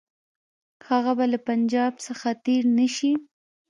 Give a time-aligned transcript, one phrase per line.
[0.87, 3.11] هغه به له پنجاب څخه تېر نه شي.